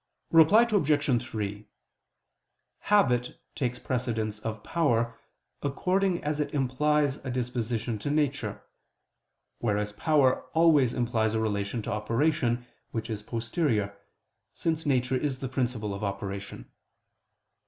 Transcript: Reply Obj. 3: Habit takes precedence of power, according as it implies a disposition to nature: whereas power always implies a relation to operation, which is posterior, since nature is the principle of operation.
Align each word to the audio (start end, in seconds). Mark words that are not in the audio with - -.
Reply 0.31 0.63
Obj. 0.63 1.23
3: 1.23 1.67
Habit 2.79 3.39
takes 3.53 3.77
precedence 3.77 4.39
of 4.39 4.63
power, 4.63 5.19
according 5.61 6.23
as 6.23 6.39
it 6.39 6.51
implies 6.55 7.17
a 7.17 7.29
disposition 7.29 7.99
to 7.99 8.09
nature: 8.09 8.63
whereas 9.59 9.91
power 9.93 10.47
always 10.55 10.95
implies 10.95 11.35
a 11.35 11.39
relation 11.39 11.83
to 11.83 11.91
operation, 11.91 12.65
which 12.89 13.11
is 13.11 13.21
posterior, 13.21 13.95
since 14.55 14.87
nature 14.87 15.17
is 15.17 15.37
the 15.37 15.47
principle 15.47 15.93
of 15.93 16.03
operation. 16.03 16.71